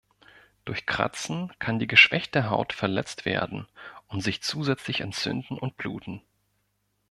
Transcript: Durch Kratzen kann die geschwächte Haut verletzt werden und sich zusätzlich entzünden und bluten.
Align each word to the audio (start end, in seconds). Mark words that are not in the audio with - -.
Durch 0.65 0.87
Kratzen 0.87 1.53
kann 1.59 1.77
die 1.77 1.85
geschwächte 1.85 2.49
Haut 2.49 2.73
verletzt 2.73 3.23
werden 3.25 3.67
und 4.07 4.21
sich 4.21 4.41
zusätzlich 4.41 5.01
entzünden 5.01 5.59
und 5.59 5.77
bluten. 5.77 6.23